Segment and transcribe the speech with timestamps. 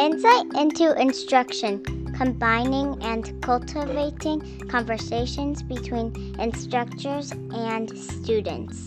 [0.00, 1.84] Insight into instruction,
[2.14, 8.86] combining and cultivating conversations between instructors and students.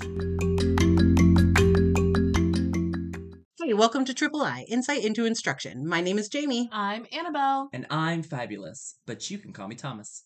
[3.61, 5.87] Hey, welcome to Triple I Insight into Instruction.
[5.87, 6.67] My name is Jamie.
[6.71, 7.69] I'm Annabelle.
[7.71, 10.23] And I'm fabulous, but you can call me Thomas.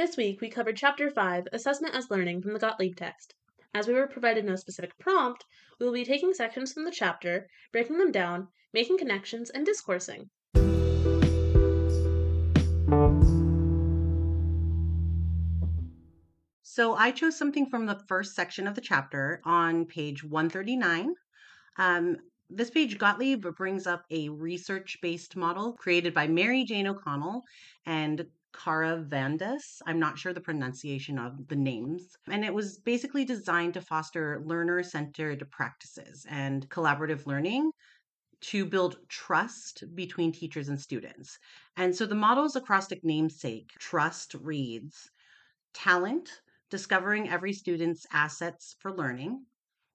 [0.00, 3.34] This week we covered Chapter 5, Assessment as Learning, from the Gottlieb text.
[3.74, 5.44] As we were provided no specific prompt,
[5.78, 10.30] we will be taking sections from the chapter, breaking them down, making connections, and discoursing.
[16.62, 21.14] So I chose something from the first section of the chapter on page 139.
[21.76, 22.16] Um,
[22.48, 27.42] this page, Gottlieb brings up a research based model created by Mary Jane O'Connell
[27.84, 29.80] and Kara Vandas.
[29.86, 32.16] I'm not sure the pronunciation of the names.
[32.28, 37.70] And it was basically designed to foster learner centered practices and collaborative learning
[38.40, 41.38] to build trust between teachers and students.
[41.76, 45.10] And so the model's acrostic namesake, trust, reads
[45.74, 49.44] talent, discovering every student's assets for learning,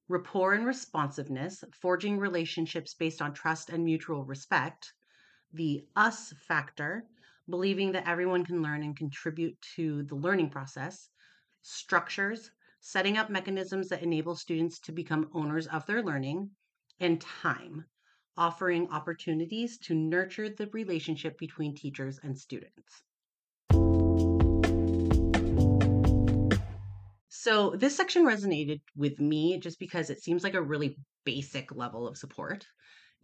[0.07, 4.93] rapport and responsiveness, forging relationships based on trust and mutual respect,
[5.51, 7.05] the us factor,
[7.49, 11.09] believing that everyone can learn and contribute to the learning process,
[11.61, 16.49] structures, setting up mechanisms that enable students to become owners of their learning,
[16.99, 17.85] and time,
[18.37, 23.03] offering opportunities to nurture the relationship between teachers and students.
[27.29, 32.07] So, this section resonated with me just because it seems like a really basic level
[32.07, 32.65] of support.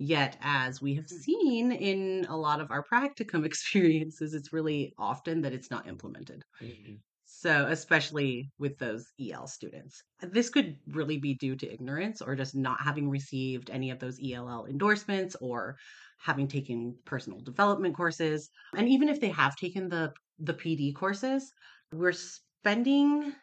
[0.04, 5.42] Yet, as we have seen in a lot of our practicum experiences, it's really often
[5.42, 6.42] that it's not implemented.
[6.60, 6.96] Mm-hmm.
[7.26, 12.56] So, especially with those EL students, this could really be due to ignorance or just
[12.56, 15.76] not having received any of those ELL endorsements or
[16.18, 18.50] having taken personal development courses.
[18.76, 21.54] And even if they have taken the the PD courses,
[21.94, 23.34] we're spending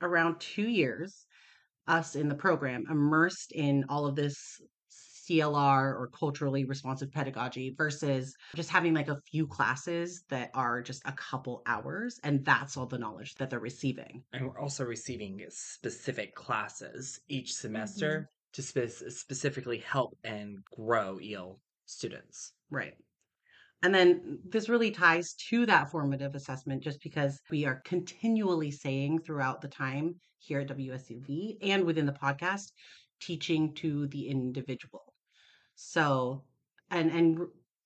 [0.00, 1.26] around 2 years
[1.88, 4.60] us in the program immersed in all of this
[5.28, 11.02] CLR or culturally responsive pedagogy versus just having like a few classes that are just
[11.04, 14.22] a couple hours and that's all the knowledge that they're receiving.
[14.32, 18.52] And we're also receiving specific classes each semester mm-hmm.
[18.52, 22.52] to spe- specifically help and grow EL students.
[22.70, 22.94] Right.
[23.82, 29.20] And then this really ties to that formative assessment just because we are continually saying
[29.20, 32.72] throughout the time here at WSUV and within the podcast,
[33.20, 35.13] teaching to the individual.
[35.74, 36.44] So,
[36.90, 37.40] and, and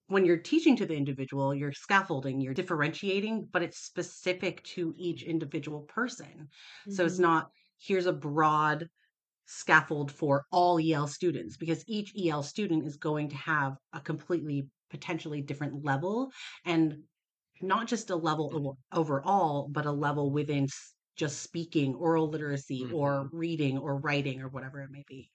[0.07, 5.23] when you're teaching to the individual, you're scaffolding, you're differentiating, but it's specific to each
[5.23, 6.49] individual person.
[6.89, 7.23] So it's Mhm.
[7.23, 8.89] not, here's a broad
[9.47, 14.71] scaffold for all EL students because each EL student is going to have a completely
[14.91, 16.31] potentially different level
[16.65, 17.05] and
[17.63, 20.69] not just a level overall, but a level within
[21.17, 25.31] just speaking, oral literacy, or reading, or writing, or whatever it may be.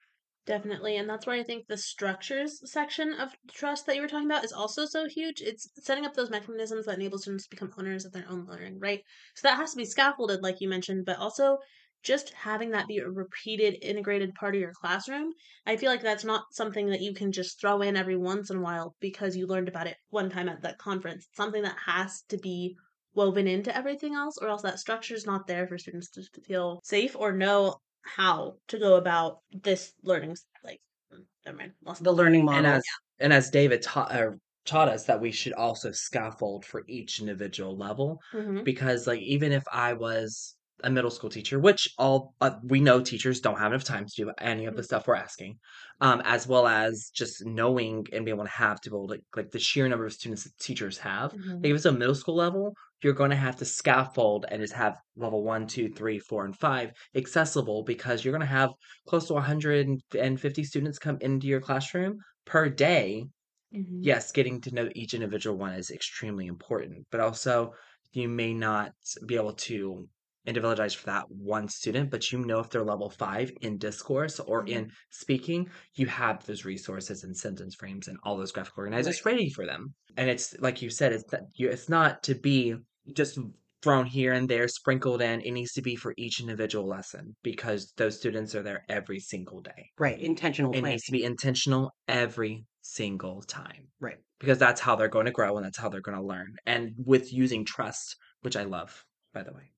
[0.46, 0.98] Definitely.
[0.98, 4.44] And that's where I think the structures section of trust that you were talking about
[4.44, 5.42] is also so huge.
[5.42, 8.80] It's setting up those mechanisms that enable students to become owners of their own learning,
[8.80, 9.02] right?
[9.36, 11.58] So that has to be scaffolded, like you mentioned, but also
[12.04, 15.32] just having that be a repeated, integrated part of your classroom.
[15.66, 18.58] I feel like that's not something that you can just throw in every once in
[18.58, 21.26] a while because you learned about it one time at that conference.
[21.30, 22.76] It's something that has to be
[23.16, 26.82] woven into everything else, or else that structure is not there for students to feel
[26.84, 30.80] safe or know how to go about this learning like
[31.14, 32.58] mm, never mind lost The learning model.
[32.60, 32.84] And as
[33.20, 34.32] and as David taught uh,
[34.66, 38.64] taught us that we should also scaffold for each individual level Mhm.
[38.64, 43.02] because like even if I was a middle school teacher, which all uh, we know
[43.02, 44.86] teachers don't have enough time to do any of the Mhm.
[44.86, 45.60] stuff we're asking,
[46.02, 49.20] um, as well as just knowing and being able to have to be able to
[49.36, 51.32] like the sheer number of students that teachers have.
[51.32, 51.64] Mhm.
[51.64, 54.74] Like if it's a middle school level, you're going to have to scaffold and just
[54.74, 58.72] have level one, two, three, four, and five accessible because you're going to have
[59.08, 63.26] close to 150 students come into your classroom per day
[63.72, 64.02] Mhm.
[64.02, 67.74] yes, getting to know each individual one is extremely important, but also
[68.12, 68.92] you may not
[69.26, 70.08] be able to
[70.46, 74.66] individualize for that one student, but you know if they're level five in discourse or
[74.66, 74.68] Mhm.
[74.68, 79.26] in speaking, you have those resources and sentence frames and all those graphic organizers Right.
[79.26, 79.94] ready for them.
[80.18, 82.76] And it's like you said, it's that you it's not to be
[83.14, 83.38] just
[83.82, 85.42] thrown here and there, sprinkled in.
[85.42, 89.62] It needs to be for each individual lesson because those students are there every single
[89.62, 89.92] day.
[90.00, 90.20] Right.
[90.20, 90.92] Intentional It planning.
[90.92, 94.18] needs to be intentional every single time Right.
[94.40, 96.56] because that's how they're going to grow and that's how they're going to learn.
[96.66, 99.04] And with using trust, which I love,
[99.34, 99.72] by the way.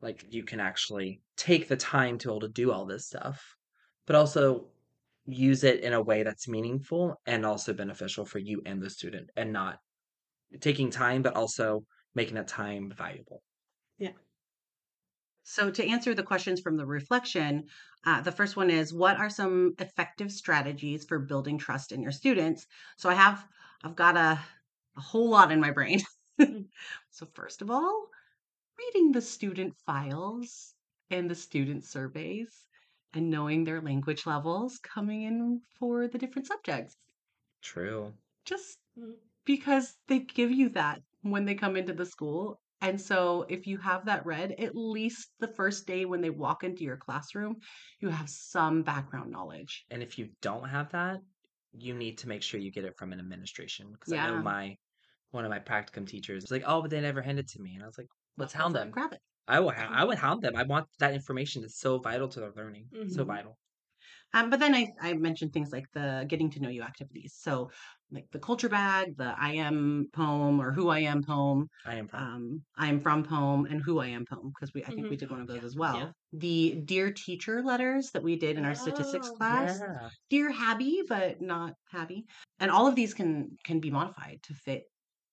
[0.00, 3.42] like you can actually take the time to be able to do all this stuff,
[4.06, 4.70] but also
[5.26, 9.30] use it in a way that's meaningful and also beneficial for you and the student
[9.36, 9.78] and not
[10.60, 11.84] taking time but also
[12.16, 13.44] making that time valuable.
[13.98, 14.12] Yeah.
[15.44, 17.68] So, to answer the questions from the reflection,
[18.04, 22.12] uh, the first one is what are some effective strategies for building trust in your
[22.12, 22.66] students?
[22.98, 23.48] So, I have,
[23.82, 24.44] I've got a,
[24.96, 26.00] a whole lot in my brain.
[27.10, 28.08] so, first of all,
[28.78, 30.74] reading the student files
[31.10, 32.68] and the student surveys
[33.14, 36.96] and knowing their language levels coming in for the different subjects.
[37.60, 38.14] True.
[38.46, 39.20] Just Mhm.
[39.44, 42.60] because they give you that when they come into the school.
[42.80, 46.62] And so if you have that read, at least the first day when they walk
[46.64, 47.56] into your classroom,
[48.00, 49.86] you have some background knowledge.
[49.90, 51.20] And if you don't have that,
[51.72, 53.92] you need to make sure you get it from an administration.
[53.92, 54.76] Because I know my
[55.30, 57.74] one of my practicum teachers was like, "Oh, but they never handed it to me,"
[57.76, 58.08] and I was like,
[58.38, 58.90] "Let's hound them.
[58.90, 59.22] Grab it.
[59.48, 59.72] I will.
[59.72, 60.56] Ha- I would hound them.
[60.56, 61.64] I want that information.
[61.64, 62.92] It's so vital to their learning.
[63.06, 63.26] So Mhm.
[63.26, 63.58] vital.
[64.34, 67.34] Um, but then I, I mentioned things like the getting to know you activities.
[67.38, 67.70] So
[68.10, 72.08] like the culture bag, the I am poem or who I am poem, I am
[72.08, 72.18] from.
[72.18, 75.16] um, I am from poem and who I am poem because we I think we
[75.16, 75.16] Mhm.
[75.16, 75.64] did one of those Yeah.
[75.64, 75.96] as well.
[75.98, 76.12] Yeah.
[76.32, 79.82] The dear teacher letters that we did in our statistics Oh, class.
[79.82, 80.10] yeah.
[80.30, 82.26] dear Habby, but not Habby.
[82.58, 84.84] And all of these can can be modified to fit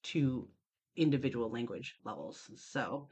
[0.04, 0.50] to
[0.96, 2.50] individual language levels.
[2.56, 3.10] So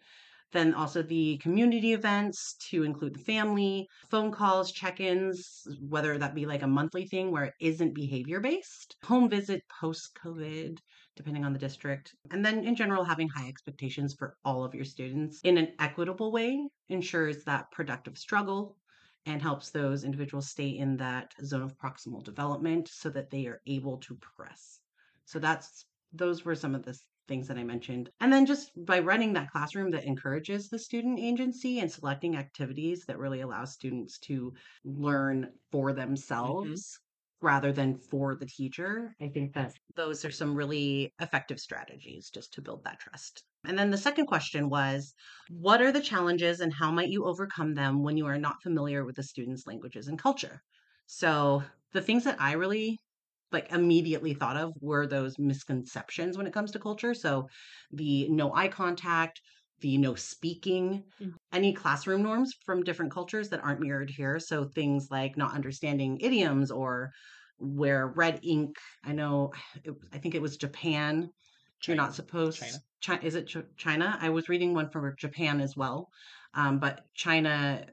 [0.52, 6.46] then also the community events to include the family, phone calls, check-ins, whether that be
[6.46, 10.78] like a monthly thing where it isn't behavior based, home visit post COVID,
[11.16, 12.14] depending on the district.
[12.32, 16.32] And then in general, having high expectations for all of your students in an equitable
[16.32, 18.78] way ensures that productive struggle
[19.26, 23.62] and helps those individuals stay in that zone of proximal development so that they are
[23.68, 24.80] able to progress.
[25.26, 26.98] So that's those were some of the
[27.32, 28.10] things that I mentioned.
[28.20, 33.06] And then just by running that classroom that encourages the student agency and selecting activities
[33.08, 36.00] that really allow students to learn for mm-hmm.
[36.02, 37.00] themselves
[37.40, 39.16] rather than for the teacher.
[39.22, 43.44] I think that those are some really effective strategies just to build that trust.
[43.64, 45.14] And then the second question was
[45.50, 49.06] what are the challenges and how might you overcome them when you are not familiar
[49.06, 50.62] with the student's languages and culture?
[51.08, 51.64] So,
[51.94, 53.00] the things that I really
[53.52, 57.14] like immediately thought of were those misconceptions when it comes to culture.
[57.14, 57.48] So,
[57.92, 59.42] the no eye contact,
[59.80, 61.38] the no speaking, Mhm.
[61.52, 64.40] any classroom norms from different cultures that aren't mirrored here.
[64.40, 67.12] So, things like not understanding idioms or
[67.58, 69.52] where red ink, I know,
[69.84, 71.30] it, I think it was Japan.
[71.88, 72.60] You're not supposed.
[72.60, 72.84] China.
[73.04, 74.18] Chi- is it Ch- China?
[74.20, 76.10] I was reading one for Japan as well,
[76.54, 77.88] um, but China.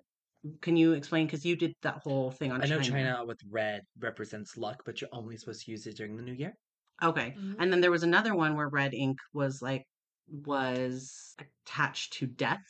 [0.60, 1.26] Can you explain?
[1.26, 2.80] Because you did that whole thing on I know China.
[2.80, 6.32] China with red represents luck, but you're only supposed to use it during the new
[6.34, 6.54] year.
[7.02, 7.36] Okay.
[7.36, 7.58] Mhm.
[7.58, 9.84] And then there was another one where red ink was like
[10.26, 12.64] was attached to death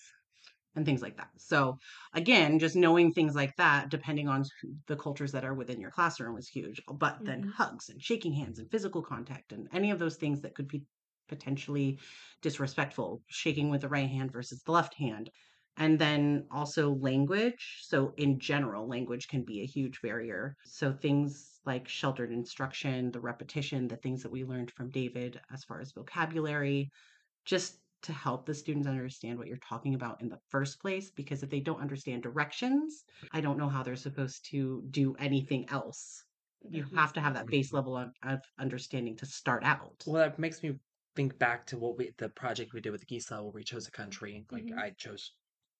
[0.76, 1.30] and things like that.
[1.38, 1.78] So
[2.14, 4.44] again, just knowing things like that, depending on
[4.88, 6.80] the cultures that are within your classroom, is huge.
[6.92, 7.52] But then Mhm.
[7.56, 10.84] hugs and shaking hands and physical contact and any of those things that could be
[11.28, 11.98] potentially
[12.42, 15.30] disrespectful, shaking with the right hand versus the left hand.
[15.78, 17.78] And then also language.
[17.84, 20.56] So, in general, language can be a huge barrier.
[20.66, 25.64] So, things like sheltered instruction, the repetition, the things that we learned from David as
[25.64, 26.90] far as vocabulary,
[27.44, 31.10] just to help the students understand what you're talking about in the first place.
[31.10, 35.68] Because if they don't understand directions, I don't know how they're supposed to do anything
[35.70, 36.24] else.
[36.68, 40.04] You have to have that base level of, of understanding to start out.
[40.04, 40.80] Well, that makes me
[41.14, 43.92] think back to what we the project we did with Gisa where we chose a
[43.92, 44.44] country.
[44.50, 44.78] Like Mhm.
[44.78, 45.34] I chose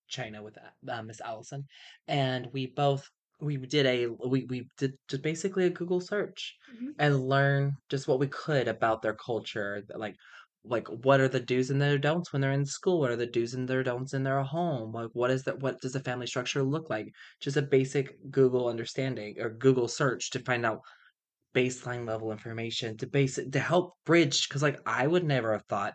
[0.09, 0.57] China with
[0.89, 1.65] uh, Miss Allison,
[2.07, 3.09] and we both
[3.41, 6.95] we did a we we did just basically a Google search Mhm.
[6.99, 10.17] and learn just what we could about their culture, like
[10.65, 13.01] like what are the do's and their don'ts when they're in school?
[13.01, 14.93] What are the do's and their don'ts in their home?
[14.93, 15.61] Like what is that?
[15.61, 17.09] What does the family structure look like?
[17.41, 20.81] Just a basic Google understanding or Google search to find out
[21.55, 25.95] baseline level information to base to help bridge because like I would never have thought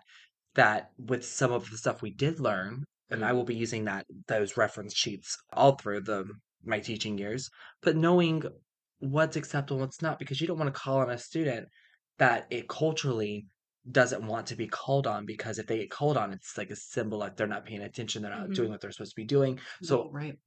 [0.55, 4.05] that with some of the stuff we did learn, and I will be using that
[4.27, 6.25] those reference sheets all through the
[6.63, 7.49] my teaching years,
[7.81, 8.43] but knowing
[8.99, 11.67] what's acceptable and what's not, because you don't want to call on a student
[12.19, 13.45] that it culturally
[13.91, 16.75] doesn't want to be called on because if they get called on, it's like a
[16.75, 18.53] symbol like they're not paying attention, they're not Mhm.
[18.53, 19.59] doing what they're supposed to be doing.
[19.81, 20.39] So right.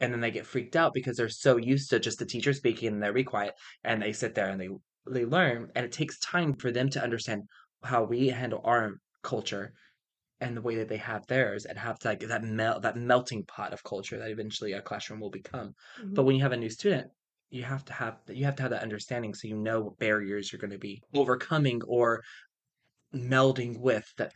[0.00, 2.88] and then they get freaked out because they're so used to just the teacher speaking
[2.94, 3.54] and they're be quiet
[3.84, 4.68] and they sit there and they
[5.10, 7.42] they learn and it takes time for them to understand
[7.82, 9.72] how we handle our culture
[10.40, 13.44] and the way that they have theirs and have to like that melt that melting
[13.46, 15.74] pot of culture that eventually a classroom will become
[16.14, 16.24] but Mhm.
[16.24, 17.10] when you have a new student
[17.50, 20.52] you have to have you have to have that understanding so you know what barriers
[20.52, 22.22] you're going to be overcoming or
[23.14, 24.32] melding with that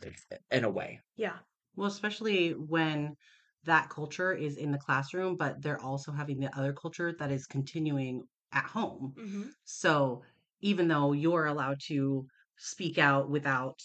[0.51, 1.39] in a way yeah.
[1.75, 3.15] Well, especially when
[3.63, 7.45] that culture is in the classroom, but they're also having the other culture that is
[7.47, 9.17] continuing at home.
[9.17, 9.49] Mm-hmm.
[9.63, 10.23] So
[10.61, 13.79] even though you're allowed to speak out without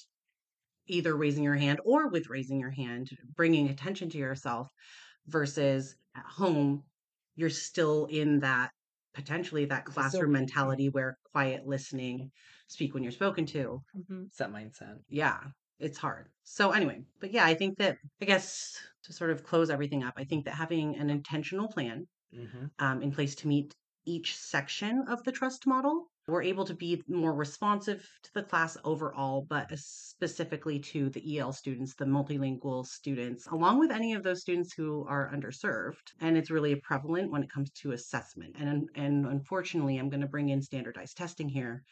[0.89, 4.69] either raising your hand or with raising your hand, bringing attention to yourself
[5.27, 6.83] versus at home,
[7.37, 8.71] you're still in that
[9.15, 12.31] potentially that It's still- classroom mentality where quiet listening,
[12.69, 13.83] speak when you're spoken to.
[13.97, 14.23] Mm-hmm.
[14.39, 14.99] That mindset.
[15.09, 15.39] Yeah,
[15.79, 16.29] it's hard.
[16.45, 20.15] So, anyway, but yeah, I think that, I guess to sort of close everything up,
[20.17, 25.05] I think that having an intentional plan hmm um, in place to meet each section
[25.09, 26.11] of the trust model.
[26.29, 31.55] We're able to be more responsive to the class overall, but specifically to the EL
[31.55, 36.13] students, the multilingual students, along with any of those students who are underserved.
[36.21, 38.57] And it's really prevalent when it comes to assessment.
[38.59, 41.83] And, and unfortunately, I'm going to bring in standardized testing here,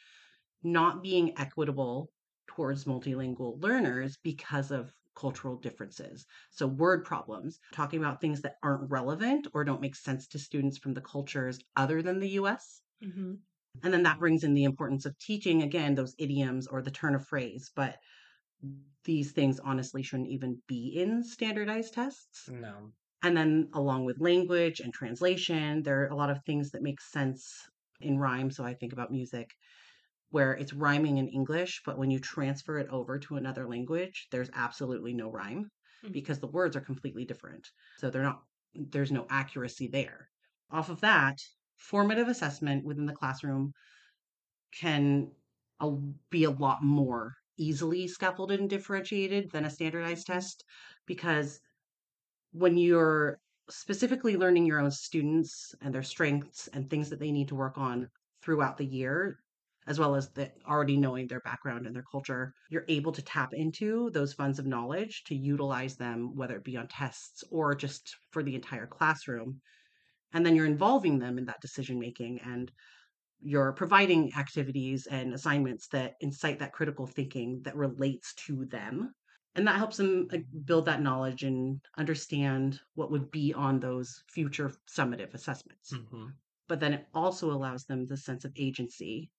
[0.62, 2.10] not being equitable
[2.46, 6.26] towards multilingual learners because of cultural differences.
[6.50, 10.76] So, word problems, talking about things that aren't relevant or don't make sense to students
[10.76, 12.82] from the cultures other than the US.
[13.02, 13.36] Mm-hmm.
[13.82, 17.14] And then that brings in the importance of teaching again those idioms or the turn
[17.14, 17.70] of phrase.
[17.74, 17.98] But
[19.04, 22.48] these things honestly shouldn't even be in standardized tests.
[22.48, 22.94] No.
[23.22, 27.00] And then, along with language and translation, there are a lot of things that make
[27.00, 27.54] sense
[28.00, 28.50] in rhyme.
[28.50, 29.50] So, I think about music
[30.30, 34.50] where it's rhyming in English, but when you transfer it over to another language, there's
[34.54, 35.70] absolutely no rhyme
[36.02, 36.12] Mhm.
[36.12, 37.68] because the words are completely different.
[37.96, 38.42] So, they're not,
[38.74, 40.30] there's no accuracy there.
[40.70, 41.38] Off of that,
[41.76, 43.72] formative assessment within the classroom
[44.72, 45.30] can
[46.30, 50.64] be a lot more easily scaffolded and differentiated than a standardized test
[51.06, 51.60] because
[52.52, 57.48] when you're specifically learning your own students and their strengths and things that they need
[57.48, 58.08] to work on
[58.42, 59.38] throughout the year
[59.88, 63.52] as well as the already knowing their background and their culture you're able to tap
[63.52, 68.16] into those funds of knowledge to utilize them whether it be on tests or just
[68.30, 69.60] for the entire classroom
[70.36, 72.70] and then you're involving them in that decision making and
[73.40, 79.14] you're providing activities and assignments that incite that critical thinking that relates to them
[79.54, 80.28] and that helps them
[80.66, 85.92] build that knowledge and understand what would be on those future summative assessments.
[85.92, 86.26] Hmm
[86.68, 89.30] but then it also allows them the sense of agency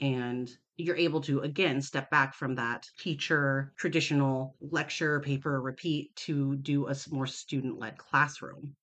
[0.00, 6.56] and you're able to again step back from that teacher traditional lecture paper repeat to
[6.56, 8.76] do a more student led classroom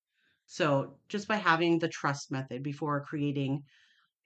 [0.46, 3.64] so just by having the trust method before creating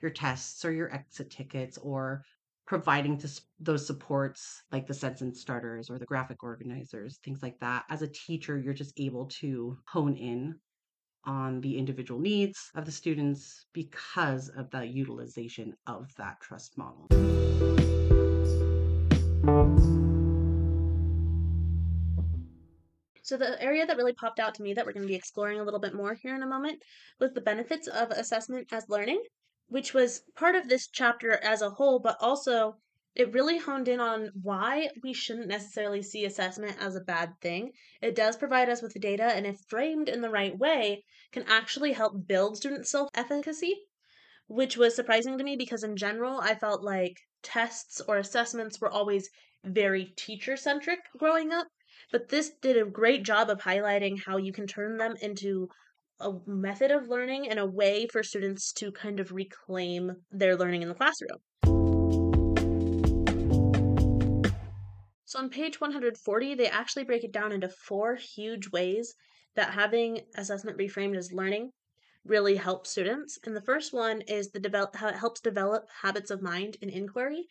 [0.01, 2.23] your tests or your exit tickets or
[2.65, 3.27] providing to
[3.59, 8.07] those supports like the sentence starters or the graphic organizers things like that as a
[8.07, 10.55] teacher you're just able to hone in
[11.25, 17.88] on the individual needs of the students because of the utilization of that trust model
[23.29, 25.59] So the area that really popped out to me that we're going to be exploring
[25.59, 26.81] a little bit more here in a moment
[27.19, 29.23] was the benefits of assessment as learning,
[29.67, 32.77] which was part of this chapter as a whole, but also
[33.13, 37.73] it really honed in on why we shouldn't necessarily see assessment as a bad thing.
[38.01, 41.91] It does provide us with data and if framed in the right way can actually
[41.91, 43.75] help build student self-efficacy,
[44.47, 48.89] which was surprising to me because in general I felt like tests or assessments were
[48.89, 49.29] always
[49.63, 51.67] very teacher centric growing up
[52.11, 55.69] but this did a great job of highlighting how you can turn them into
[56.19, 60.81] a method of learning and a way for students to kind of reclaim their learning
[60.81, 61.39] in the classroom.
[65.25, 69.13] So on page 140, they actually break it down into four huge ways
[69.55, 71.71] that having assessment reframed as learning
[72.25, 73.37] really helps students.
[73.45, 76.89] And the first one is the develop how it helps develop habits of mind and
[76.89, 77.47] inquiry.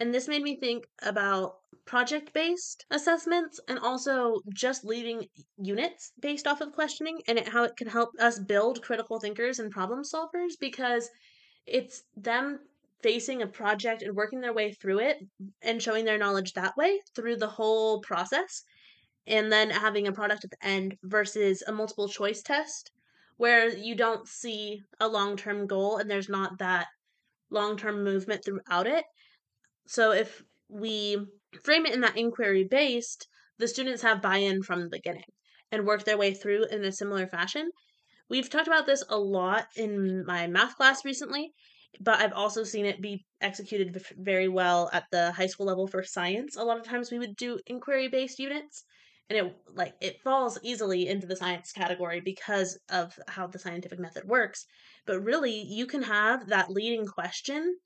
[0.00, 5.26] And this made me think about project based assessments and also just leaving
[5.58, 9.58] units based off of questioning and it, how it can help us build critical thinkers
[9.58, 11.10] and problem solvers because
[11.66, 12.60] it's them
[13.02, 15.18] facing a project and working their way through it
[15.60, 18.62] and showing their knowledge that way through the whole process
[19.26, 22.92] and then having a product at the end versus a multiple choice test
[23.36, 26.86] where you don't see a long term goal and there's not that
[27.50, 29.04] long term movement throughout it.
[29.86, 31.16] So if we
[31.62, 35.24] frame it in that inquiry based, the students have buy in from the beginning
[35.70, 37.70] and work their way through in a similar fashion.
[38.28, 41.52] We've talked about this a lot in my math class recently,
[42.00, 46.02] but I've also seen it be executed very well at the high school level for
[46.02, 46.56] science.
[46.56, 48.84] A lot of times we would do inquiry based units
[49.28, 53.98] and it like it falls easily into the science category because of how the scientific
[53.98, 54.66] method works.
[55.06, 57.78] But really, you can have that leading question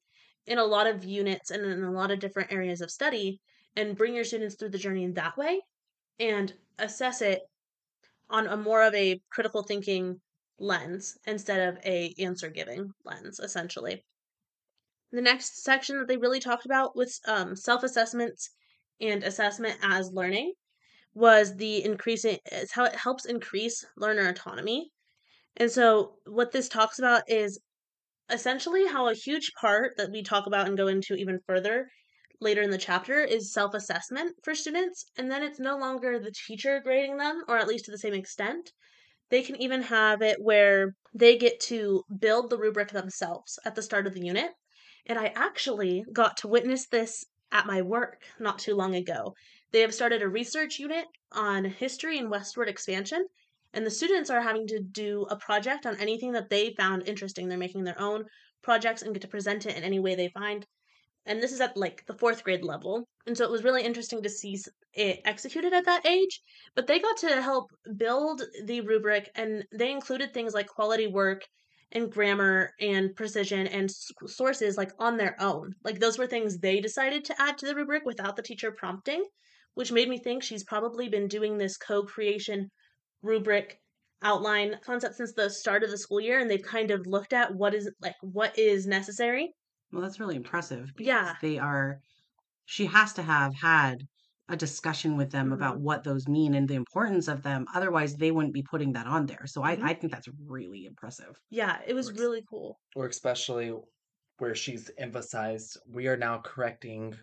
[0.47, 3.41] in a lot of units and in a lot of different areas of study
[3.76, 5.61] and bring your students through the journey in that way
[6.19, 7.43] and assess it
[8.31, 10.21] on a more of a critical thinking
[10.59, 14.05] lens instead of a answer giving lens essentially.
[15.12, 18.50] The next section that they really talked about with um, self assessments
[19.00, 20.53] and assessment as learning
[21.15, 24.91] was the increasing is how it helps increase learner autonomy.
[25.57, 27.59] And so what this talks about is
[28.30, 31.88] essentially how a huge part that we talk about and go into even further
[32.40, 35.04] later in the chapter is self assessment for students.
[35.16, 38.14] And then it's no longer the teacher grading them, or at least to the same
[38.14, 38.73] extent.
[39.30, 43.83] They can even have it where they get to build the rubric themselves at the
[43.83, 44.52] start of the unit.
[45.06, 49.35] And I actually got to witness this at my work not too long ago.
[49.73, 53.26] They have started a research unit on history and westward expansion,
[53.76, 57.47] and the students are having to do a project on anything that they found interesting.
[57.47, 58.25] They're making their own
[58.62, 60.66] projects and get to present it in any way they find.
[61.26, 63.06] And this is at like the fourth grade level.
[63.26, 64.59] And so it was really interesting to see
[64.95, 66.40] it executed at that age.
[66.75, 71.42] But they got to help build the rubric and they included things like quality work
[71.92, 73.90] and grammar and precision and
[74.26, 75.75] sources like on their own.
[75.85, 79.23] Like those were things they decided to add to the rubric without the teacher prompting
[79.75, 82.71] which made me think she's probably been doing this co-creation
[83.26, 83.80] rubric
[84.23, 87.54] outline concept since the start of the school year and they've kind of looked at
[87.54, 89.54] what is like what is necessary
[89.92, 90.92] well, that's really impressive.
[90.99, 91.37] Yeah.
[91.40, 92.00] They are,
[92.66, 93.99] she has to have had
[94.49, 95.80] a discussion with them about Mhm.
[95.80, 97.66] what those mean and the importance of them.
[97.75, 99.47] Otherwise, they wouldn't be putting that on there.
[99.47, 99.64] So Mhm.
[99.64, 101.40] I, I think that's really impressive.
[101.50, 102.21] Yeah, it was Works.
[102.21, 102.80] really cool.
[102.95, 103.75] or especially
[104.38, 107.14] where she's emphasized we are now correcting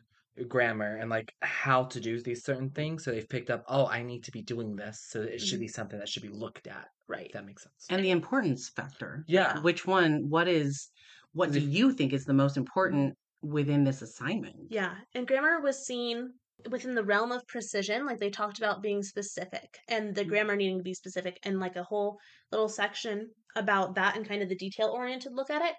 [0.48, 4.02] grammar and like how to do these certain things so they've picked up oh i
[4.02, 5.60] need to be doing this so it should Mhm.
[5.60, 7.28] be something that should be looked at Right.
[7.28, 9.24] if that makes sense And the importance factor.
[9.28, 10.90] yeah Which one, what is,
[11.32, 14.58] what do you think is the most important within this assignment?
[14.68, 16.34] Yeah, and grammar was seen
[16.70, 18.06] within the realm of precision.
[18.06, 20.25] Like they talked about being specific and the Mhm.
[20.25, 22.18] grammar needing to be specific, and like a whole
[22.52, 25.75] little section about that and kind of the detail oriented look at it.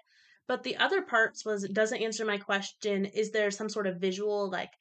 [0.47, 3.97] But the other parts was it doesn't answer my question is there some sort of
[3.97, 4.71] visual like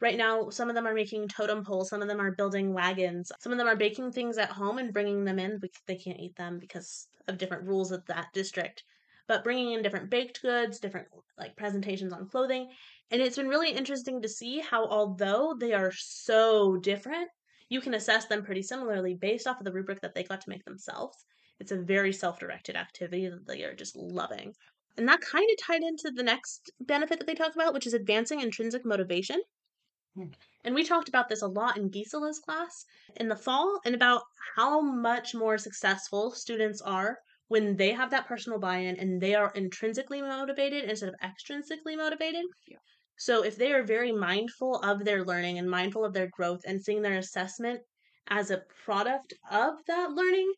[0.00, 3.30] right now some of them are making totem poles some of them are building wagons
[3.38, 6.34] some of them are baking things at home and bringing them in they can't eat
[6.34, 8.82] them because of different rules of that district.
[9.28, 11.06] But bringing in different baked goods different
[11.38, 12.72] like presentations on clothing.
[13.12, 17.30] And it's been really interesting to see how although they are so different
[17.68, 20.50] you can assess them pretty similarly based off of the rubric that they got to
[20.50, 21.24] make themselves.
[21.60, 24.52] It's a very self-directed activity that they are just loving
[24.96, 27.94] and that kind of tied into the next benefit that they talk about, which is
[27.94, 29.40] advancing intrinsic motivation.
[30.14, 30.28] Hmm.
[30.64, 32.84] And we talked about this a lot in Gisela's class
[33.16, 34.22] in the fall and about
[34.54, 39.34] how much more successful students are when they have that personal buy in and they
[39.34, 42.44] are intrinsically motivated instead of extrinsically motivated.
[42.66, 42.78] Yeah.
[43.16, 46.82] So if they are very mindful of their learning and mindful of their growth and
[46.82, 47.80] seeing their assessment
[48.28, 50.52] as a product of that learning,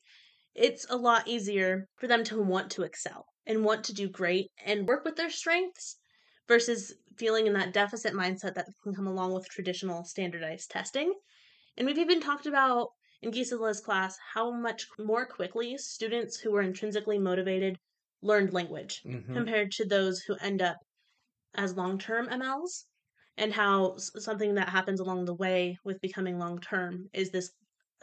[0.54, 4.50] it's a lot easier for them to want to excel and want to do great
[4.64, 5.98] and work with their strengths
[6.48, 11.14] versus feeling in that deficit mindset that can come along with traditional standardized testing.
[11.76, 12.90] And we've even talked about
[13.22, 17.78] in Gisela's class how much more quickly students who were intrinsically motivated
[18.22, 19.34] learned language Mhm.
[19.34, 20.78] compared to those who end up
[21.54, 22.86] as long term MLs,
[23.36, 27.50] and how something that happens along the way with becoming long term is this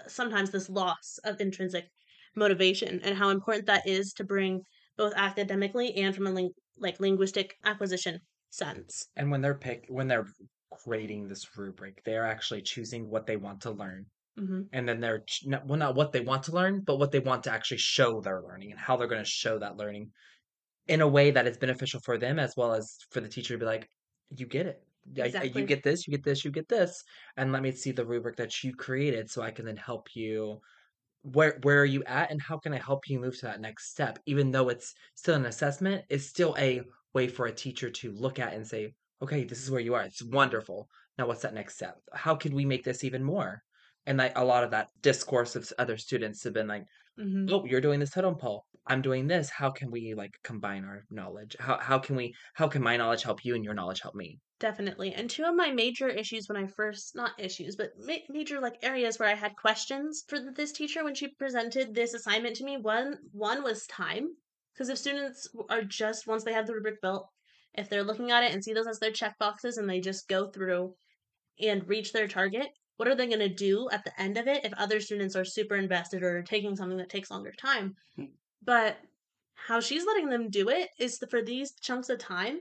[0.08, 1.88] sometimes this loss of intrinsic
[2.36, 4.62] motivation and how important that is to bring
[4.98, 9.08] both academically and from a ling- like linguistic acquisition sense.
[9.16, 10.28] and when they're pick when they're
[10.72, 14.06] creating this rubric they're actually choosing what they want to learn.
[14.38, 15.24] Hmm and then they're
[15.66, 18.42] well not what they want to learn but what they want to actually show their
[18.42, 20.12] learning and how they're going to show that learning
[20.88, 23.60] in a way that is beneficial for them as well as for the teacher to
[23.60, 23.88] be like
[24.30, 24.78] you get it.
[25.18, 27.04] I- I- you get this you get this you get this
[27.38, 30.60] and let me see the rubric that you created so i can then help you
[31.24, 33.92] where where are you at and how can i help you move to that next
[33.92, 36.82] step even though it's still an assessment it's still a
[37.14, 40.04] way for a teacher to look at and say okay this is where you are
[40.04, 41.98] it's wonderful now what's that next step?
[42.14, 43.62] How can we make this even more?
[44.06, 46.86] And like a lot of that discourse of other students have been like
[47.18, 50.86] hmm oh you're doing this totem pole i'm doing this how can we like combine
[50.86, 51.56] our knowledge?
[51.60, 54.40] How, how can we how can my knowledge help you and your knowledge help me
[54.62, 55.16] Definitely.
[55.16, 58.78] And two of my major issues when I first, not issues, but ma- major like
[58.84, 62.78] areas where I had questions for this teacher when she presented this assignment to me,
[62.78, 64.30] one one was time.
[64.72, 67.28] Because if students are just once they have the rubric built,
[67.74, 70.28] if they're looking at it and see those as their check boxes and they just
[70.28, 70.94] go through
[71.60, 74.64] and reach their target, what are they going to do at the end of it
[74.64, 77.96] if other students are super invested or taking something that takes longer time?
[78.16, 78.26] Hmm.
[78.64, 79.00] But
[79.56, 82.60] how she's letting them do it is for these chunks of time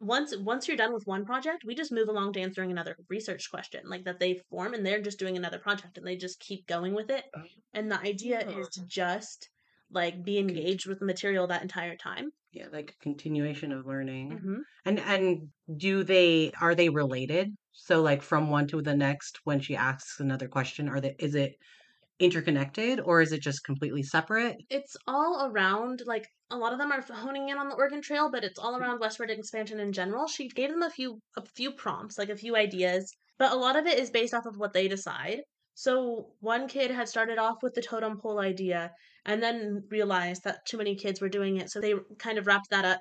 [0.00, 3.50] once once you're done with one project, we just move along to answering another research
[3.50, 6.66] question, like that they form, and they're just doing another project, and they just keep
[6.66, 7.24] going with it.
[7.36, 7.42] Oh.
[7.74, 9.50] And the idea is to just
[9.92, 12.30] like be engaged with the material that entire time.
[12.52, 14.30] Yeah, like a continuation of learning.
[14.30, 14.56] Mm-hmm.
[14.86, 17.54] And and do they are they related?
[17.72, 21.34] So like from one to the next when she asks another question, are they is
[21.34, 21.52] it
[22.20, 24.56] interconnected or is it just completely separate?
[24.68, 28.30] It's all around like a lot of them are honing in on the Oregon Trail,
[28.30, 30.28] but it's all around westward expansion in general.
[30.28, 33.76] She gave them a few a few prompts, like a few ideas, but a lot
[33.76, 35.40] of it is based off of what they decide.
[35.74, 38.92] So one kid had started off with the totem pole idea
[39.24, 42.70] and then realized that too many kids were doing it, so they kind of wrapped
[42.70, 43.00] that up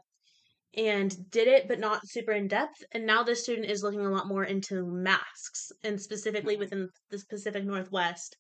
[0.77, 4.09] and did it but not super in depth and now this student is looking a
[4.09, 8.37] lot more into masks and specifically within the Pacific Northwest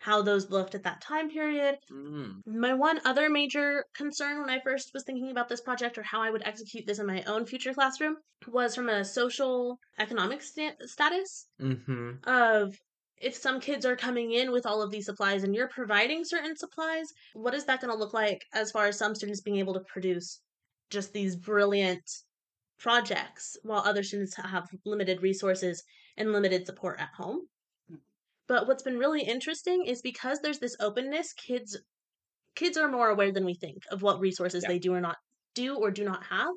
[0.00, 2.40] how those looked at that time period Mm.
[2.46, 6.20] my one other major concern when I first was thinking about this project or how
[6.22, 8.16] I would execute this in my own future classroom
[8.48, 12.28] was from a social economic sta- status Mm-hmm.
[12.28, 12.74] of
[13.20, 16.56] if some kids are coming in with all of these supplies and you're providing certain
[16.56, 19.74] supplies, what is that going to look like as far as some students being able
[19.74, 20.40] to produce
[20.88, 22.02] just these brilliant
[22.78, 25.82] projects while other students have limited resources
[26.16, 27.40] and limited support at home?
[28.50, 31.78] But what's been really interesting is because there's this openness, kids
[32.54, 34.68] kids are more aware than we think of what resources Yeah.
[34.68, 35.18] they do or not
[35.54, 36.52] do or do not have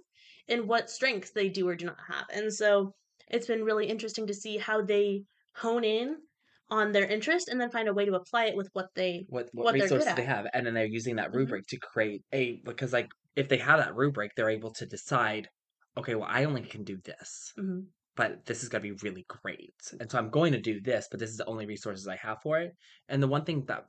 [0.47, 2.25] and what strengths they do or do not have.
[2.31, 2.93] And so
[3.29, 5.25] it's been really interesting to see how they
[5.55, 6.23] hone in
[6.69, 9.49] on their interest and then find a way to apply it with what they What
[9.53, 11.33] what, What resources they have, and then they're using that Mhm.
[11.33, 15.49] rubric to create a because like if they have that rubric, they're able to decide,
[15.97, 17.53] okay, well I only can do this.
[17.57, 17.93] Mhm.
[18.15, 19.73] But this is going to be really great.
[19.99, 22.41] And so I'm going to do this, but this is the only resources I have
[22.41, 22.71] for it.
[23.09, 23.85] And the one thing that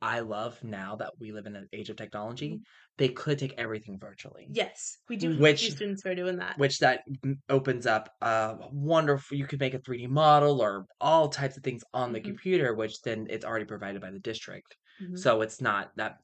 [0.00, 2.60] I love now that we live in an age of technology,
[2.98, 4.48] they could take everything virtually.
[4.50, 6.58] yes, we do Which- students are doing that.
[6.58, 7.02] Which that
[7.48, 11.84] opens up a wonderful, you could make a 3D model or all types of things
[11.94, 12.24] on the Mhm.
[12.24, 14.76] computer, which then it's already provided by the district.
[15.00, 15.16] Mhm.
[15.18, 16.18] So it's not that,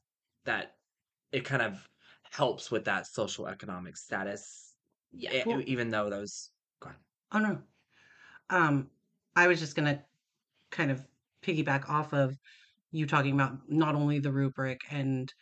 [0.45, 0.73] that
[1.31, 1.87] it kind of
[2.31, 4.73] helps with that social economic status,
[5.11, 5.33] yeah.
[5.35, 6.91] e- Well- even though those, go.
[7.31, 7.61] Oh no.
[8.49, 8.91] Um,
[9.35, 10.05] I was just gonna
[10.71, 11.07] kind of
[11.43, 12.37] piggyback off of
[12.91, 15.33] you talking about not only the rubric and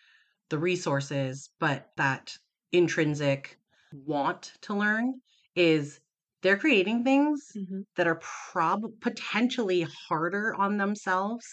[0.50, 2.38] the resources, but that
[2.74, 3.60] intrinsic
[3.92, 5.22] want to learn
[5.56, 6.02] is
[6.44, 7.84] they're creating things Mhm.
[7.98, 11.46] that are prob potentially harder on themselves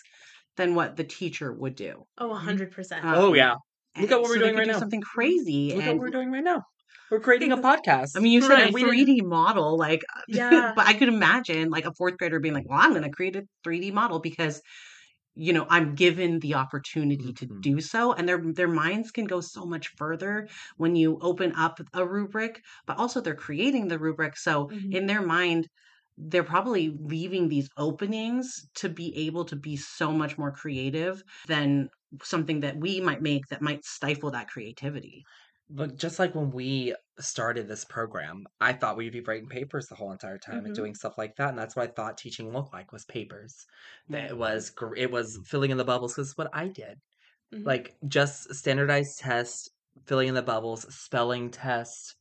[0.57, 2.05] than what the teacher would do.
[2.19, 3.07] Oh, a hundred percent.
[3.13, 3.57] Uh, Oh, Um, yeah.
[3.99, 4.79] Look at And what we're so they doing could right do now.
[4.79, 5.73] Something crazy.
[5.75, 6.63] Look at what we're doing right now.
[7.11, 8.11] We're creating a podcast.
[8.17, 10.75] I mean, you said Right, a 3D model, like, Yeah.
[10.75, 13.37] but I could imagine like a fourth grader being like, well, I'm going to create
[13.37, 14.61] a 3D model because,
[15.35, 18.13] you know, I'm given the opportunity to do so.
[18.13, 22.63] And their, their minds can go so much further when you open up a rubric,
[22.87, 24.37] but also they're creating the rubric.
[24.37, 24.93] So Mhm.
[24.93, 25.69] in their mind,
[26.17, 31.89] they're probably leaving these openings to be able to be so much more creative than
[32.23, 35.25] something that we might make that might stifle that creativity.
[35.71, 39.95] But just like when we started this program, I thought we'd be writing papers the
[39.95, 40.67] whole entire time Mhm.
[40.67, 43.65] and doing stuff like that, and that's what I thought teaching looked like was papers.
[44.09, 44.31] That.
[44.31, 46.99] It was it was filling in the bubbles because what I did,
[47.53, 47.65] Mhm.
[47.67, 49.69] like just standardized tests,
[50.07, 52.17] filling in the bubbles, spelling tests,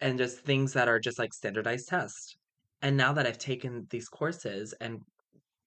[0.00, 2.36] and just things that are just like standardized tests.
[2.82, 5.02] And now that I've taken these courses and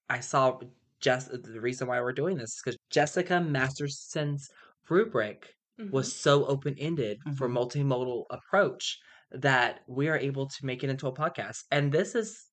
[0.10, 0.60] I saw
[1.02, 4.50] just the reason why we're doing this is because Jessica Masterson's
[4.90, 5.92] rubric Mhm.
[5.92, 7.54] was so open ended for Mhm.
[7.54, 8.98] multimodal approach
[9.32, 11.64] that we are able to make it into a podcast.
[11.72, 12.52] And this is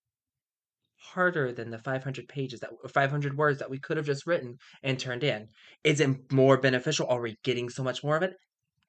[0.99, 4.57] harder than the 500 pages that or 500 words that we could have just written
[4.83, 5.49] and turned in.
[5.85, 7.07] Is it more beneficial?
[7.09, 8.35] Are we getting so much more of it?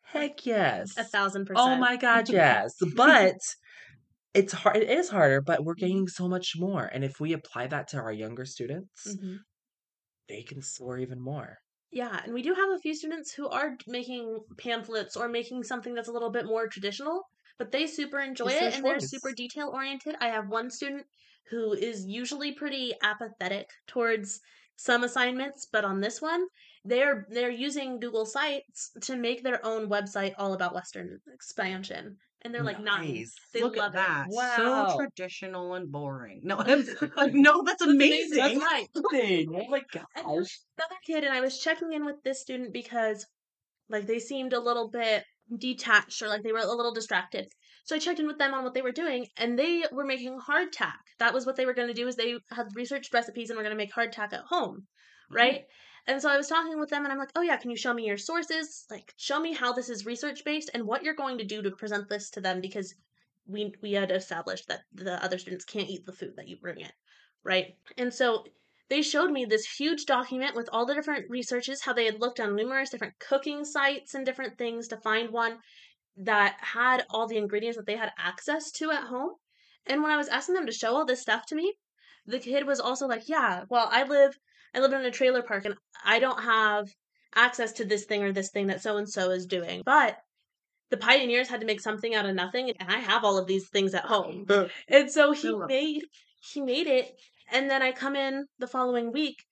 [0.02, 0.97] Heck yes.
[0.97, 1.60] a thousand percent.
[1.60, 2.73] Oh my god, yes.
[2.95, 3.38] But
[4.34, 6.86] it's hard it is harder, but we're gaining so much more.
[6.86, 9.45] And if we apply that to our younger students, Mhm.
[10.30, 11.58] they can soar even more.
[11.91, 15.93] Yeah, and we do have a few students who are making pamphlets or making something
[15.93, 17.23] that's a little bit more traditional,
[17.58, 20.15] but they super enjoy It's it and they're super detail oriented.
[20.19, 21.06] I have one student
[21.50, 24.41] who is usually pretty apathetic towards
[24.76, 26.47] some assignments, but on this one,
[26.88, 32.17] they're they're using Google Sites to make their own website all about Western expansion.
[32.43, 33.13] And they're like nine.
[33.15, 33.34] Nice.
[33.54, 34.28] They Look love at that.
[34.30, 34.36] it.
[34.36, 34.88] Wow.
[34.89, 36.41] So traditional and boring.
[36.43, 36.86] No, I'm
[37.17, 38.38] like, no, that's amazing.
[38.38, 38.88] That's right.
[38.95, 40.06] Oh my gosh.
[40.26, 43.26] another kid and I was checking in with this student because
[43.89, 45.23] like they seemed a little bit
[45.58, 47.47] detached or like they were a little distracted.
[47.86, 50.39] So I checked in with them on what they were doing and they were making
[50.39, 51.00] hardtack.
[51.19, 53.63] That was what they were going to do is they had researched recipes and were
[53.63, 54.86] going to make hardtack at home,
[55.32, 55.62] right?
[55.62, 55.87] Mm-hmm.
[56.08, 57.93] And so I was talking with them and I'm like, "Oh yeah, can you show
[57.93, 58.86] me your sources?
[58.89, 61.72] Like show me how this is research based and what you're going to do to
[61.72, 62.96] present this to them because
[63.46, 66.80] we we had established that the other students can't eat the food that you bring
[66.80, 66.91] in,
[67.43, 67.76] right?
[67.98, 68.46] And so
[68.89, 72.39] they showed me this huge document with all the different researches, how they had looked
[72.39, 75.60] on numerous different cooking sites and different things to find one
[76.15, 79.32] that had all the ingredients that they had access to at home.
[79.86, 81.74] And when I was asking them to show all this stuff to me,
[82.26, 84.39] the kid was also like, "Yeah, well, I live
[84.73, 86.88] I live in a trailer park and I don't have
[87.36, 89.82] access to this thing or this thing that so and so is doing.
[89.86, 90.17] But
[90.89, 93.69] the pioneers had to make something out of nothing and I have all of these
[93.69, 94.45] things at home."
[94.88, 96.03] And so he made
[96.53, 97.19] he made it
[97.51, 99.43] and then I come in the following week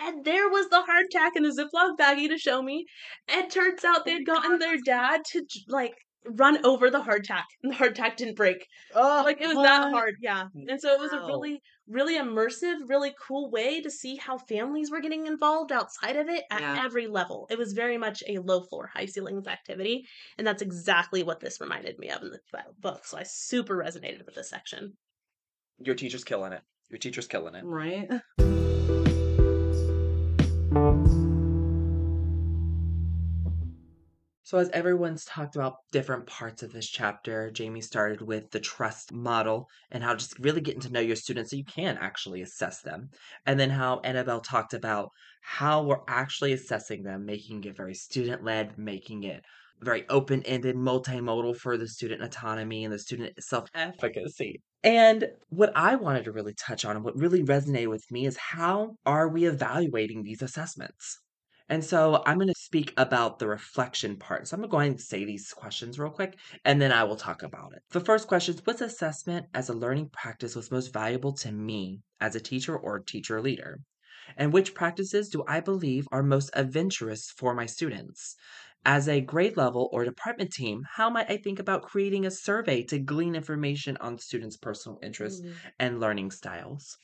[0.00, 2.86] and there was the hardtack in a Ziploc baggie to show me.
[3.26, 5.96] And turns out they'd gotten their dad to like
[6.26, 8.66] run over the hardtack, and the hardtack didn't break.
[8.94, 10.48] Oh, Like it was that hard, yeah.
[10.68, 14.90] And so it was a really, really immersive, really cool way to see how families
[14.90, 16.84] were getting involved outside of it at Yeah.
[16.84, 17.46] every level.
[17.50, 20.04] It was very much a low floor, high ceilings activity,
[20.36, 23.04] and that's exactly what this reminded me of in the uh, book.
[23.06, 24.94] So I super resonated with this section.
[25.78, 26.62] Your teacher's killing it.
[26.90, 27.64] Your teacher's killing it.
[27.64, 28.08] Right?
[34.48, 39.12] So, as everyone's talked about different parts of this chapter, Jamie started with the trust
[39.12, 42.80] model and how just really getting to know your students so you can actually assess
[42.80, 43.10] them.
[43.44, 45.10] And then how Annabelle talked about
[45.42, 49.42] how we're actually assessing them, making it very student led, making it
[49.82, 54.62] very open ended, multimodal for the student autonomy and the student self efficacy.
[54.82, 58.38] And what I wanted to really touch on and what really resonated with me is
[58.38, 61.18] how are we evaluating these assessments?
[61.70, 64.48] And so I'm going to speak about the reflection part.
[64.48, 67.74] So I'm going to say these questions real quick, and then I will talk about
[67.74, 67.82] it.
[67.90, 72.00] The first question is Which assessment as a learning practice was most valuable to me
[72.20, 73.80] as a teacher or teacher leader?
[74.36, 78.36] And which practices do I believe are most adventurous for my students?
[78.84, 82.82] As a grade level or department team, how might I think about creating a survey
[82.84, 85.54] to glean information on students' personal interests mm.
[85.78, 86.96] and learning styles?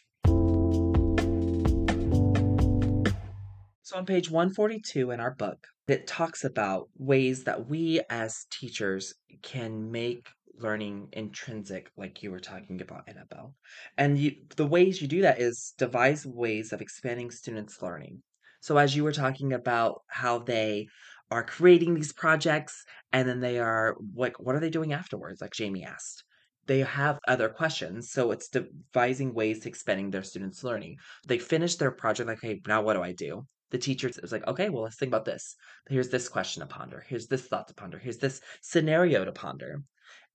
[3.85, 9.13] So on page 142 in our book, it talks about ways that we as teachers
[9.43, 10.27] can make
[10.59, 13.55] learning intrinsic, like you were talking about, Annabelle.
[13.99, 18.23] And you, the ways you do that is devise ways of expanding students' learning.
[18.63, 20.87] So as you were talking about how they
[21.31, 25.53] are creating these projects and then they are like what are they doing afterwards like
[25.53, 26.25] Jamie asked
[26.67, 31.77] they have other questions so it's devising ways to expanding their students learning they finish
[31.77, 34.85] their project like hey now what do i do the teacher is like okay well
[34.85, 35.57] let's think about this.
[35.89, 37.05] Here's this question to ponder.
[37.09, 37.99] Here's this thought to ponder.
[37.99, 39.83] Here's this scenario to ponder.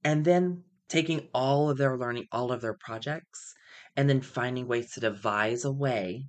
[0.03, 3.53] And then taking all of their learning all of their projects
[3.95, 6.25] and then finding ways to devise a way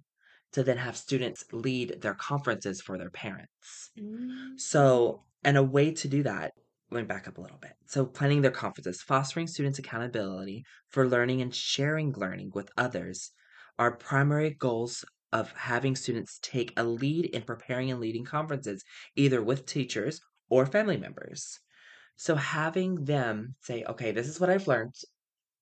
[0.52, 3.90] to then have students lead their conferences for their parents.
[3.98, 4.58] Mm.
[4.58, 6.52] So, and a way to do that,
[6.90, 7.72] let me back up a little bit.
[7.86, 13.30] So, planning their conferences, fostering students' accountability for learning and sharing learning with others
[13.78, 18.84] are primary goals of having students take a lead in preparing and leading conferences,
[19.16, 21.58] either with teachers or family members.
[22.16, 24.94] So, having them say, okay, this is what I've learned.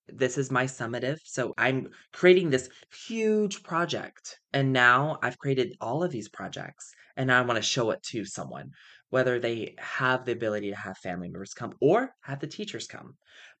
[0.07, 1.19] This is my summative.
[1.23, 2.69] So, I'm creating this
[3.07, 4.39] huge project.
[4.51, 8.25] And now I've created all of these projects and I want to show it to
[8.25, 8.71] someone,
[9.09, 13.15] whether they have the ability to have family members come or have the teachers come.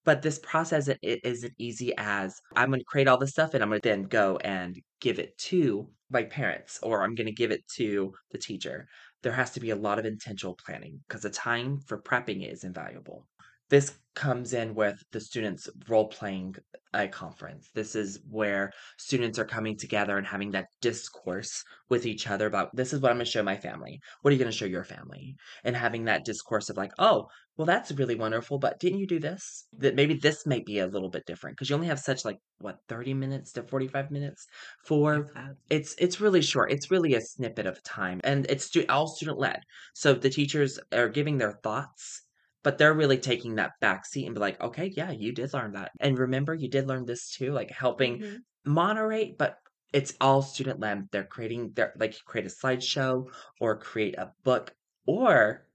[0.09, 3.53] But this process it, it isn't easy as I'm going to create all this stuff
[3.53, 7.27] and I'm going to then go and give it to my parents or I'm going
[7.27, 8.87] to give it to the teacher.
[9.21, 12.63] There has to be a lot of intentional planning because the time for prepping is
[12.63, 13.27] invaluable.
[13.69, 16.55] This comes in with the students role playing
[16.93, 17.69] a conference.
[17.73, 22.75] This is where students are coming together and having that discourse with each other about
[22.75, 23.99] this is what I'm going to show my family.
[24.21, 25.35] What are you going to show your family?
[25.63, 27.27] And having that discourse of like, oh,
[27.57, 29.67] well, that's really wonderful, but didn't you do this?
[29.77, 32.37] That maybe this might be a little bit different because you only have such like
[32.59, 34.47] what 30 minutes to 45 minutes
[34.85, 35.27] for
[35.69, 36.71] it's it's really short.
[36.71, 39.59] It's really a snippet of time, and it's stu- all student led.
[39.93, 42.21] So the teachers are giving their thoughts,
[42.63, 45.73] but they're really taking that back seat and be like, okay, yeah, you did learn
[45.73, 48.43] that, and remember, you did learn this too, like helping Mhm.
[48.65, 49.57] moderate, but
[49.93, 51.07] it's all student led.
[51.11, 53.25] They're creating their like create a slideshow
[53.59, 54.73] or create a book
[55.07, 55.67] or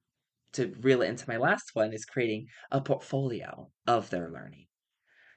[0.54, 4.66] to reel it into my last one is creating a portfolio of their learning.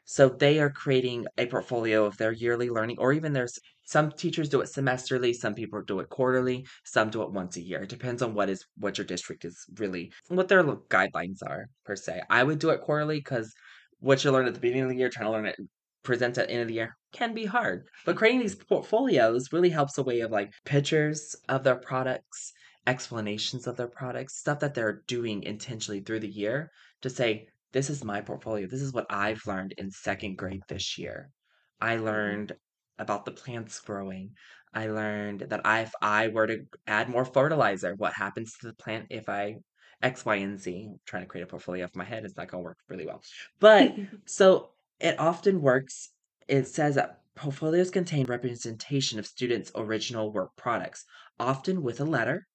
[0.10, 4.48] So they are creating a portfolio of their yearly learning, or even there's some teachers
[4.48, 7.84] do it semesterly, some people do it quarterly, some do it once a year.
[7.84, 11.98] It depends on what is what your district is really what their guidelines are per
[11.98, 12.22] se.
[12.30, 13.54] I would do it quarterly because
[14.00, 15.60] what you learn at the beginning of the year, trying to learn it
[16.04, 17.86] present at the end of the year can be hard.
[18.06, 22.54] But creating these portfolios really helps a way of like pictures of their products,
[22.86, 27.92] explanations of their products, stuff that they're doing intentionally through the year to say, this
[27.92, 28.66] is my portfolio.
[28.66, 31.30] This is what I've learned in second grade this year.
[31.80, 32.06] I mm-hmm.
[32.06, 32.54] learned
[32.98, 34.32] about the plants growing.
[34.74, 39.06] I learned that if I were to add more fertilizer, what happens to the plant
[39.12, 39.58] if I
[40.02, 40.88] X, Y, and Z?
[40.90, 42.26] I'm trying to create a portfolio off my head.
[42.26, 43.22] is not going to work really well.
[43.60, 43.94] But
[44.26, 46.10] so it often works.
[46.48, 51.06] It says that portfolios contain representation of students' original work products,
[51.40, 52.48] often with a letter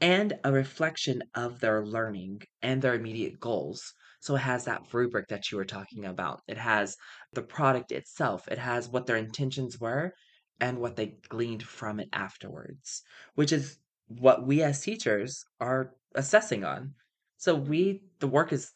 [0.00, 3.94] and a reflection of their learning and their immediate goals.
[4.26, 6.40] So it has that rubric that you were talking about.
[6.48, 6.96] It has
[7.32, 10.12] the product itself, it has what their intentions were
[10.60, 13.02] and what they gleaned from it afterwards,
[13.34, 16.94] which is what we as teachers are assessing on.
[17.36, 18.72] So we, the work is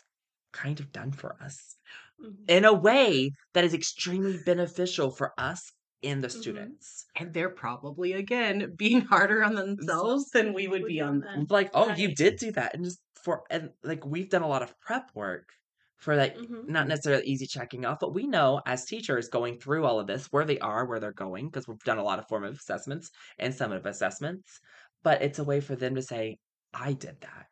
[0.52, 1.76] kind of done for us
[2.20, 2.48] Mhm.
[2.48, 6.78] in a way that is extremely beneficial for us and the Mhm.
[6.78, 7.06] students.
[7.16, 11.46] And they're probably again being harder on themselves than we would be on them.
[11.48, 14.62] Like, oh, you did do that, and just for and like we've done a lot
[14.62, 15.48] of prep work
[15.98, 16.66] for like Mhm.
[16.66, 20.26] not necessarily easy checking off, but we know as teachers going through all of this
[20.30, 23.52] where they are, where they're going, because we've done a lot of formative assessments and
[23.54, 24.60] summative assessments.
[25.02, 26.38] But it's a way for them to say,
[26.74, 27.46] I did that.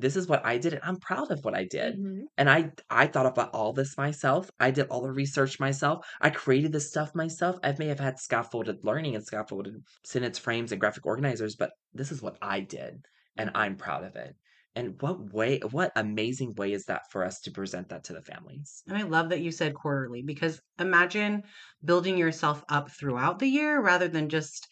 [0.00, 1.96] This is what I did, and I'm proud of what I did.
[1.96, 2.24] Mhm.
[2.36, 4.50] And I I thought about all this myself.
[4.58, 6.04] I did all the research myself.
[6.20, 7.56] I created this stuff myself.
[7.62, 12.10] I may have had scaffolded learning and scaffolded sentence frames and graphic organizers, but this
[12.12, 13.04] is what I did,
[13.36, 14.34] and I'm proud of it.
[14.74, 18.22] And what way, what amazing way is that for us to present that to the
[18.22, 18.82] families?
[18.86, 21.44] And I love that you said quarterly because imagine
[21.84, 24.68] building yourself up throughout the year rather than just,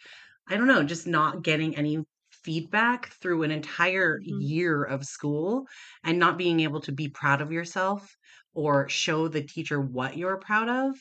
[0.48, 2.04] I don't know, just not getting any
[2.48, 4.48] feedback through an entire Mhm.
[4.48, 5.66] year of school
[6.04, 8.16] and not being able to be proud of yourself
[8.54, 10.96] or show the teacher what you're proud of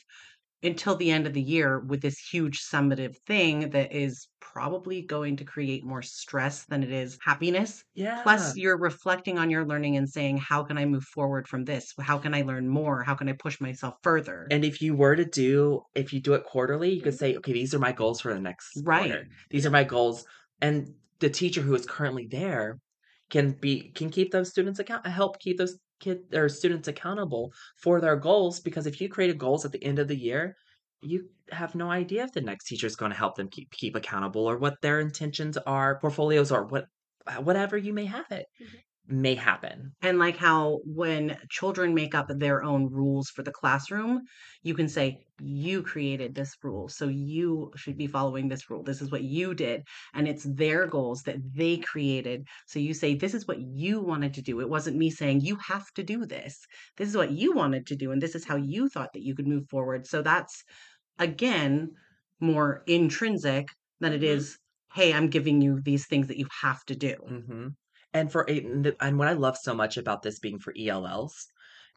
[0.62, 5.36] until the end of the year with this huge summative thing that is probably going
[5.36, 7.84] to create more stress than it is happiness.
[7.94, 8.24] Yeah.
[8.24, 11.92] Plus, you're reflecting on your learning and saying, How can I move forward from this?
[12.00, 13.04] How can I learn more?
[13.04, 14.50] How can I push myself further?
[14.50, 17.52] And if you were to do, if you do it quarterly, you could say, okay,
[17.52, 19.20] these are my goals for the next Right.
[19.20, 19.28] quarter.
[19.50, 20.24] These are my goals,
[20.60, 22.78] and the teacher who is currently there
[23.30, 28.00] can be can keep those students account help keep those kid or students accountable for
[28.00, 30.56] their goals because if you created goals at the end of the year
[31.02, 33.96] you have no idea if the next teacher is going to help them keep keep
[33.96, 36.86] accountable or what their intentions are portfolios or what
[37.40, 38.76] whatever you may have it mm-hmm.
[39.08, 44.22] May happen And like how when children make up their own rules for the classroom,
[44.62, 46.88] you can say, You created this rule.
[46.88, 48.82] So you should be following this rule.
[48.84, 49.82] This is what you did.
[50.14, 52.46] And it's their goals that they created.
[52.66, 54.60] So you say, This is what you wanted to do.
[54.60, 56.58] It wasn't me saying, You have to do this.
[56.96, 58.12] This is what you wanted to do.
[58.12, 60.06] And this is how you thought that you could move forward.
[60.06, 60.62] So that's,
[61.18, 61.92] again,
[62.40, 63.68] more intrinsic
[64.00, 64.58] than it Mhm.
[64.94, 67.14] Hey, I'm giving you these things that you have to do.
[67.26, 67.68] hmm
[68.12, 71.46] And for a- and and what I love so much about this being for ELLs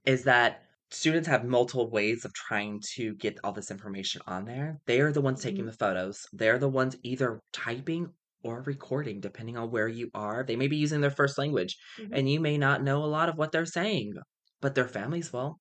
[0.05, 4.81] is that students have multiple ways of trying to get all this information on there.
[4.87, 5.67] They are the ones taking Mhm.
[5.67, 6.25] the photos.
[6.33, 10.43] They're the ones either typing or recording, depending on where you are.
[10.43, 12.11] They may be using their first language, Mhm.
[12.11, 14.13] and you may not know a lot of what they're saying,
[14.61, 15.59] but their families will.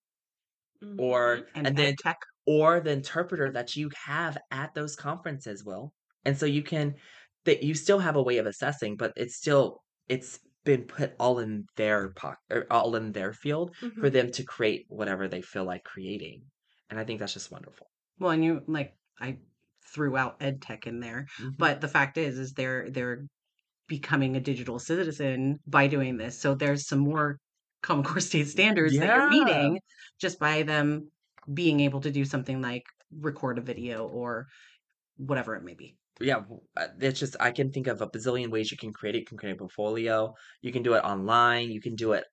[0.96, 1.48] Or Mhm.
[1.54, 5.92] And, and then tech or the interpreter that you have at those conferences will.
[6.24, 6.96] And so you can
[7.44, 11.40] that you still have a way of assessing, but it's still it's been put all
[11.40, 14.10] in their pocket or all in their field for Mhm.
[14.10, 16.50] them to create whatever they feel like creating.
[16.90, 17.88] And I think that's just wonderful.
[18.18, 19.38] Well, and you like I
[19.84, 21.56] threw out ed tech in there, Mhm.
[21.58, 23.26] but the fact is, is they're they're
[23.88, 26.40] becoming a digital citizen by doing this.
[26.40, 27.38] So there's some more
[27.82, 29.80] Common Core state standards that you're meeting
[30.20, 31.12] just by them
[31.54, 34.48] being able to do something like record a video or
[35.18, 35.98] whatever it may be.
[36.20, 36.42] Yeah,
[36.76, 39.20] uh, it's just I can think of a bazillion ways you can create it.
[39.20, 40.34] You can create a portfolio.
[40.62, 41.70] You can do it online.
[41.70, 42.24] You can do it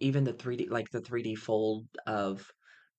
[0.00, 2.50] even the 3D like the 3D fold of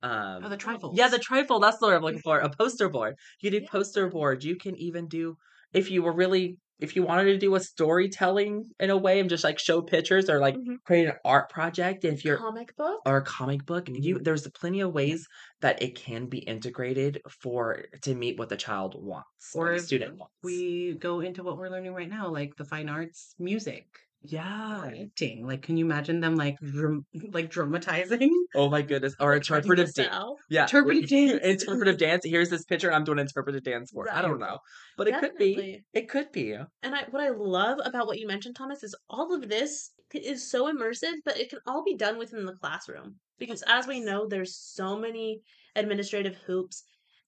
[0.03, 0.97] um Oh, the trifold.
[0.97, 1.61] Yeah, the trifold.
[1.61, 2.39] That's the word I'm looking for.
[2.39, 3.15] A poster board.
[3.41, 3.67] You do Yeah.
[3.69, 4.43] poster board.
[4.43, 5.37] You can even do
[5.73, 9.29] if you were really if you wanted to do a storytelling in a way and
[9.29, 10.77] just like show pictures or like Mhm.
[10.85, 12.03] create an art project.
[12.05, 13.01] If you're comic book.
[13.05, 15.27] or a comic book, and you there's plenty of ways
[15.61, 19.79] that it can be integrated for to meet what the child wants or, Or the
[19.79, 20.33] student wants.
[20.43, 23.85] we go into what we're learning right now, like the fine arts, music,
[24.27, 24.91] yeah.
[25.03, 25.45] acting.
[25.45, 28.31] Like, can you imagine them like dram- like dramatizing?
[28.55, 29.15] Oh my goodness.
[29.19, 30.15] Or interpretive dance.
[30.49, 30.63] Yeah.
[30.63, 31.09] Interpretive
[31.41, 31.41] dance.
[31.43, 32.25] interpretive dance.
[32.25, 32.91] Here's this picture.
[32.91, 34.11] I'm doing interpretive dance for.
[34.11, 34.59] I don't know.
[34.97, 35.83] But it could be.
[35.93, 36.53] It could be.
[36.53, 40.49] And I, what I love about what you mentioned, Thomas, is all of this is
[40.49, 43.15] so immersive, but it can all be done within the classroom.
[43.37, 45.41] Because as we know, there's so many
[45.75, 46.83] administrative hoops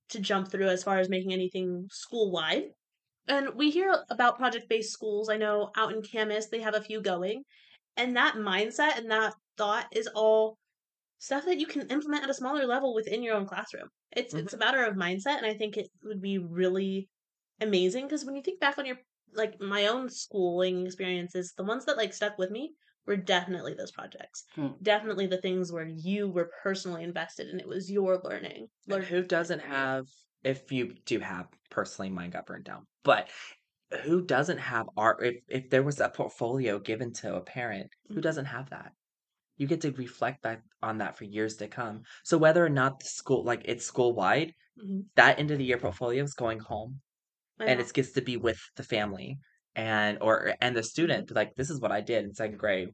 [0.09, 2.63] to jump through as far as making anything school wide.
[3.27, 5.29] And we hear about project based schools.
[5.29, 7.43] I know out in Camas, they have a few going.
[7.95, 10.57] And that mindset and that thought is all
[11.19, 13.89] stuff that you can implement at a smaller level within your own classroom.
[14.15, 17.09] It's it's a matter of mindset, and I think it would be really
[17.59, 18.97] amazing because when you think back on your
[19.33, 22.73] like my own schooling experiences, the ones that like stuck with me
[23.05, 24.45] were definitely those projects.
[24.55, 24.69] Hmm.
[24.81, 28.67] Definitely the things where you were personally invested and it was your learning.
[28.87, 30.05] And Learn- who doesn't have,
[30.43, 33.29] if you do have, personally, mine got burned down, but
[34.03, 35.23] who doesn't have art?
[35.25, 38.21] If, if there was a portfolio given to a parent, who Mhm.
[38.21, 38.91] doesn't have that?
[39.57, 42.03] You get to reflect back on that for years to come.
[42.23, 45.05] So whether or not the school, like it's school wide, Mhm.
[45.15, 47.01] that end of the year portfolio is going home
[47.59, 49.39] My and it gets to be with the family
[49.75, 51.27] and or and the student.
[51.27, 51.35] Mm-hmm.
[51.35, 52.89] Like this is what I did in second grade,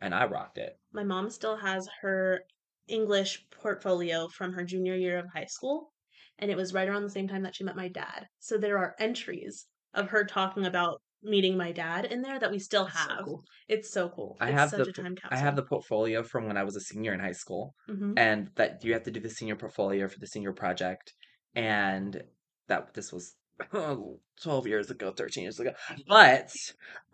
[0.00, 0.78] and I rocked it.
[0.92, 2.42] my mom still has her
[2.88, 5.92] English portfolio from her junior year of high school,
[6.38, 8.26] and it was right around the same time that she met my dad.
[8.40, 12.58] So there are entries of her talking about meeting my dad in there that we
[12.58, 13.24] still That's so have.
[13.24, 13.44] cool.
[13.68, 14.40] It's so cool.
[14.40, 16.76] I it's have such the a time I have the portfolio from when I was
[16.76, 17.74] a senior in high school.
[17.88, 21.14] hmm and that you have to do the senior portfolio for the senior project
[21.54, 22.22] and
[22.68, 23.36] that this was
[23.70, 25.72] 12 years ago 13 years ago
[26.08, 26.50] but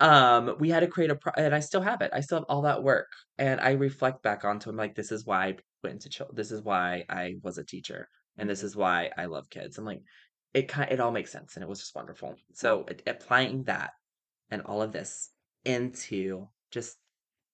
[0.01, 2.47] um we had to create a pro- and i still have it i still have
[2.49, 3.09] all that work
[3.39, 6.63] and i reflect back onto it like this is why i went into this is
[6.63, 8.09] why i was a teacher
[8.39, 10.03] and this is why i love kids i'm like
[10.55, 12.37] it kind it all makes sense and it was just wonderful.
[12.53, 13.91] So applying that
[14.51, 15.31] and all of this
[15.65, 16.99] into just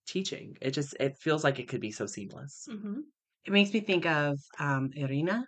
[0.07, 2.67] teaching it just it feels like it could be so seamless.
[2.71, 3.01] Hmm
[3.47, 5.45] It makes me think of um, Irina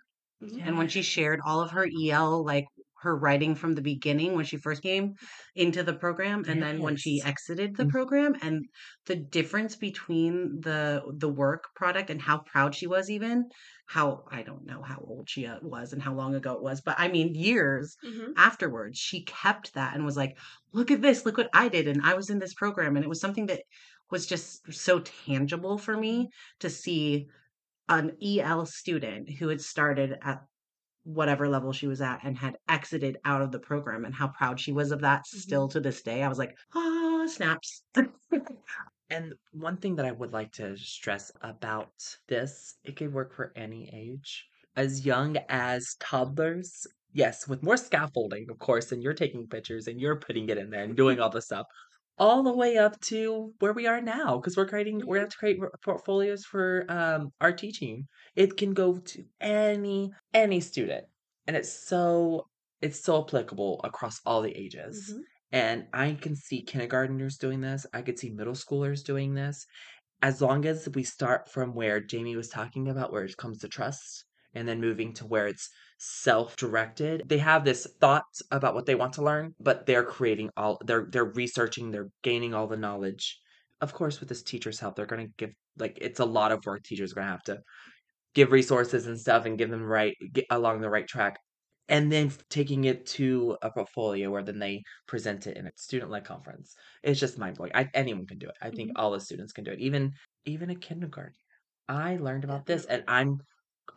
[0.59, 2.65] and when she shared all of her EL, like
[3.03, 5.15] her writing from the beginning when she first came
[5.55, 7.91] into the program, and then when she exited the Mhm.
[7.95, 8.65] program, and
[9.05, 13.49] the difference between the the work product and how proud she was, even
[13.87, 16.81] how I don't know how old she uh, was and how long ago it was,
[16.81, 20.37] but I mean years hmm afterwards, she kept that and was like,
[20.73, 21.25] "Look at this!
[21.25, 23.61] Look what I did!" And I was in this program, and it was something that
[24.11, 26.29] was just so tangible for me
[26.59, 27.27] to see
[27.89, 30.45] an EL student who had started at
[31.03, 34.59] whatever level she was at and had exited out of the program and how proud
[34.59, 36.23] she was of that still to this day.
[36.23, 37.83] I was like, ah, snaps.
[39.09, 41.91] And one thing that I would like to stress about
[42.27, 44.43] this, it could work for any age.
[44.75, 50.01] As young as toddlers, yes, with more scaffolding, of course, and you're taking pictures and
[50.01, 51.67] you're putting it in there and doing all the stuff,
[52.23, 55.37] all the way up to where we are now, because we're creating, we're going to
[55.37, 57.95] create portfolios for um, our teaching.
[58.35, 61.05] It can go to any any student,
[61.47, 62.47] and it's so
[62.81, 64.95] it's so applicable across all the ages.
[65.11, 65.21] hmm
[65.51, 67.85] And I can see kindergarteners doing this.
[67.93, 69.65] I could see middle schoolers doing this.
[70.21, 73.67] As long as we start from where Jamie was talking about, where it comes to
[73.67, 75.69] trust, and then moving to where it's
[76.05, 77.23] self directed.
[77.27, 81.07] They have this thought about what they want to learn, but they're creating all they're
[81.11, 83.39] they're researching, they're gaining all the knowledge.
[83.81, 86.83] Of course, with this teacher's help, they're gonna give like it's a lot of work
[86.83, 87.61] teachers are gonna have to
[88.33, 90.15] give resources and stuff and give them right
[90.49, 91.37] along the right track.
[91.89, 96.23] And then taking it to a portfolio where then they present it in a student-led
[96.25, 96.73] conference.
[97.03, 97.73] It's just mind-blowing.
[97.75, 98.55] I, anyone can do it.
[98.61, 98.93] I think Mhm.
[98.95, 99.79] all the students can do it.
[99.79, 100.13] Even
[100.45, 101.35] even a kindergarten
[101.89, 103.37] i learned about this and i'm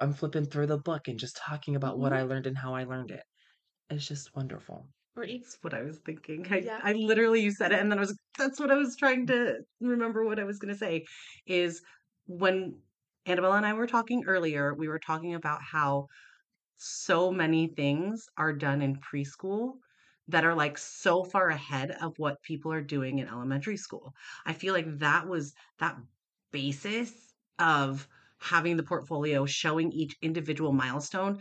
[0.00, 2.22] i'm flipping through the book and just talking about what mm-hmm.
[2.22, 3.22] i learned and how i learned it
[3.90, 6.46] it's just wonderful Or even That's what I was thinking.
[6.50, 6.78] I, Yeah.
[6.82, 9.60] I literally, you said it, and then I was, that's what I was trying to
[9.80, 11.06] remember what I was going to say
[11.46, 11.80] is
[12.26, 12.76] when
[13.24, 16.06] Annabelle and I were talking earlier, we were talking about how
[16.76, 19.74] so many things are done in preschool
[20.28, 24.12] that are like so far ahead of what people are doing in elementary school.
[24.44, 25.96] I feel like that was that
[26.52, 27.12] basis
[27.58, 28.06] of
[28.38, 31.38] having the portfolio showing each individual milestone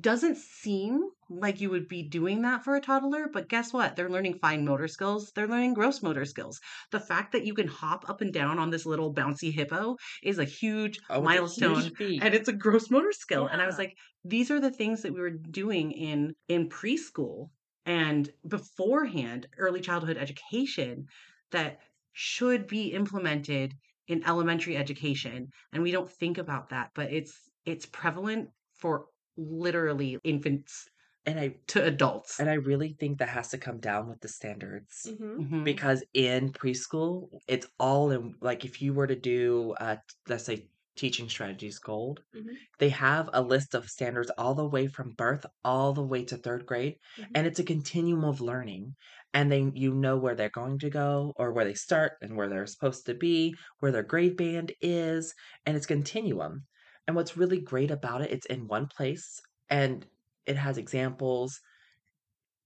[0.00, 3.94] doesn't seem like you would be doing that for a toddler, but guess what?
[3.94, 5.32] They're learning fine motor skills.
[5.34, 6.60] They're learning gross motor skills.
[6.92, 10.38] The fact that you can hop up and down on this little bouncy hippo is
[10.38, 13.48] a huge oh it's a milestone huge and it's a gross motor skill.
[13.48, 17.50] And I was like, these are the things that we were doing in in preschool
[17.84, 21.06] and beforehand, early childhood education
[21.50, 21.78] that
[22.12, 23.74] should be implemented
[24.08, 25.48] in elementary education.
[25.72, 30.88] And we don't think about that, but it's it's prevalent for literally infants
[31.26, 32.38] and i to adults.
[32.40, 35.64] and i really think that has to come down with the standards hmm Mhm.
[35.64, 39.96] because in preschool it's all in like if you were to do uh
[40.28, 42.66] let's say teaching strategies gold Mhm.
[42.78, 46.36] they have a list of standards all the way from birth all the way to
[46.38, 47.36] third grade Mhm.
[47.36, 48.94] and it's a continuum of learning
[49.34, 52.48] and then you know where they're going to go or where they start and where
[52.48, 55.34] they're supposed to be where their grade band is
[55.66, 56.66] and it's continuum
[57.06, 60.06] and what's really great about it it's in one place and
[60.46, 61.60] it has examples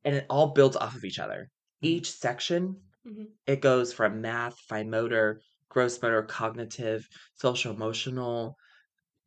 [0.05, 1.51] and it all builds off of each other
[1.83, 2.01] Mhm.
[2.01, 3.35] each section Mhm.
[3.47, 5.41] it goes from math, fine motor,
[5.71, 8.57] gross motor, cognitive, social emotional,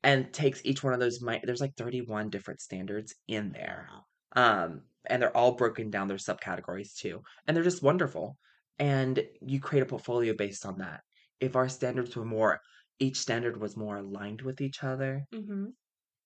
[0.03, 1.21] and takes each one of those.
[1.21, 3.89] mi- There's like 31 different standards in there.
[4.35, 7.21] Um, and they're all broken down, their subcategories too.
[7.47, 8.37] And they're just wonderful.
[8.79, 11.01] And you create a portfolio based on that.
[11.39, 12.61] If our standards were more,
[12.99, 15.75] each standard was more aligned with each other, hmm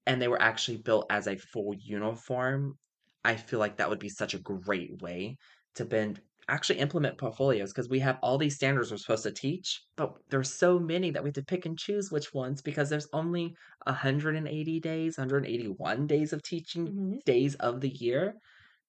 [0.05, 2.77] and they were actually built as a full uniform,
[3.23, 5.37] I feel like that would be such a great way
[5.75, 9.81] to bend actually implement portfolios because we have all these standards we're supposed to teach,
[9.95, 13.07] but there's so many that we have to pick and choose which ones because there's
[13.13, 18.35] only 180 days, 181 days of teaching hmm days of the year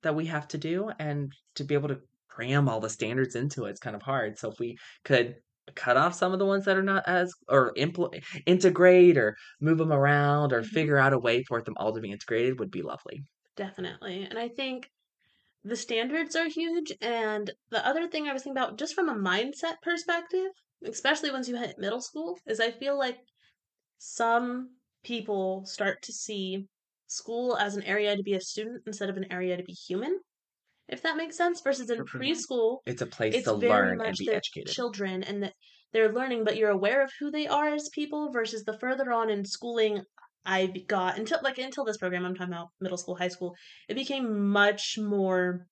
[0.02, 3.64] that we have to do and to be able to cram all the standards into
[3.64, 4.38] it, it's kind of hard.
[4.38, 5.36] So if we could
[5.74, 9.78] cut off some of the ones that are not as or impl- integrate or move
[9.78, 10.78] them around or Mhm.
[10.78, 13.22] figure out a way for them all to be integrated would be lovely.
[13.56, 14.22] Definitely.
[14.24, 14.90] And I think
[15.68, 16.92] the standards are huge.
[17.00, 20.50] And the other thing I was thinking about, just from a mindset perspective,
[20.84, 23.18] especially once you hit middle school, is I feel like
[23.98, 24.70] some
[25.04, 26.66] people start to see
[27.06, 30.18] school as an area to be a student instead of an area to be human,
[30.88, 31.60] if that makes sense.
[31.60, 34.72] Versus in preschool, It's a place it's to learn and be educated.
[34.72, 35.54] children and that
[35.92, 38.30] they're learning, but you're aware of who they are as people.
[38.32, 40.02] Versus the further on in schooling
[40.48, 43.54] I be- got until like until this program, I'm talking about middle school, high school,
[43.88, 45.66] it became much more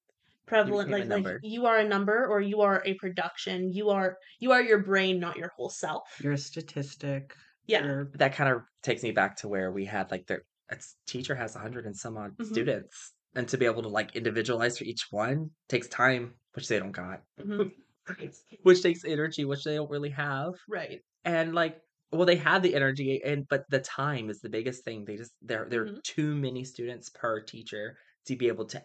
[0.47, 0.91] prevalent.
[0.91, 3.73] Like like you are a number or you are a production.
[3.73, 6.03] You are you are your brain, not your whole self.
[6.23, 7.35] You're a statistic.
[7.67, 7.85] Yeah.
[7.85, 10.97] You're that kind of takes me back to where we had like the a s-
[11.07, 12.47] teacher has a hundred and some odd Mhm.
[12.47, 16.79] students, and to be able to like individualize for each one takes time, which they
[16.79, 17.73] don't got, Mhm.
[18.63, 21.01] which takes energy, which they don't really have, Right.
[21.25, 21.81] and like.
[22.13, 25.05] Well, they have the energy, and but the time is the biggest thing.
[25.05, 26.01] They just there there are Mhm.
[26.05, 28.85] too many students per teacher to be able to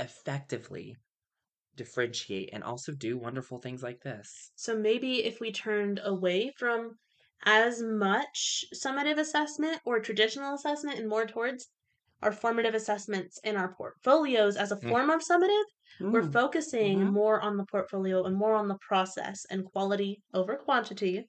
[0.00, 0.96] effectively
[1.76, 4.52] differentiate and also do wonderful things like this.
[4.56, 6.98] So maybe if we turned away from
[7.44, 11.68] as much summative assessment or traditional assessment and more towards
[12.22, 14.94] our formative assessments in our portfolios as a Mm.
[14.96, 15.64] form of summative,
[16.10, 16.40] we're Mm.
[16.40, 17.12] focusing Mhm.
[17.12, 21.28] more on the portfolio and more on the process and quality over quantity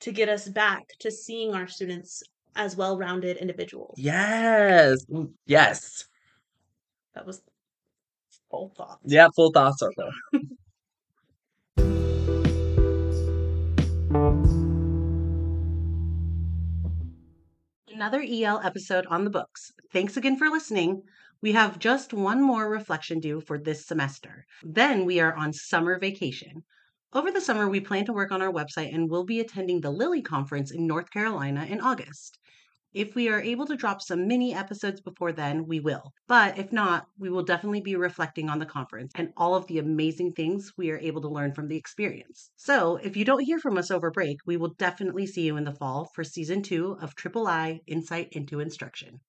[0.00, 2.22] to get us back to seeing our students
[2.56, 3.94] as well-rounded individuals.
[3.98, 5.04] Yes,
[5.46, 6.04] yes,
[7.14, 7.42] That was
[8.50, 9.00] full thoughts.
[9.04, 9.28] yeah.
[9.36, 10.10] Full thought circle.
[17.92, 19.72] Another EL episode on the books.
[19.92, 21.02] Thanks again for listening.
[21.42, 24.46] We have just one more reflection due for this semester.
[24.62, 26.64] Then we are on summer vacation.
[27.12, 29.90] Over the summer, we plan to work on our website and we'll be attending the
[29.90, 32.38] Lilly Conference in North Carolina in August.
[32.92, 36.12] If we are able to drop some mini episodes before then, we will.
[36.28, 39.78] But if not, we will definitely be reflecting on the conference and all of the
[39.78, 42.52] amazing things we are able to learn from the experience.
[42.54, 45.64] So, if you don't hear from us over break, we will definitely see you in
[45.64, 49.20] the fall for season two of Triple I Insight into Instruction.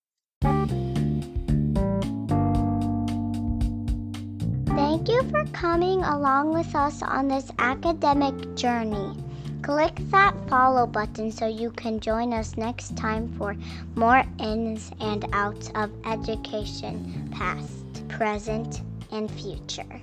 [5.03, 9.17] Thank you for coming along with us on this academic journey.
[9.63, 13.55] Click that follow button so you can join us next time for
[13.95, 19.99] more ins and outs of education, past, present, and future.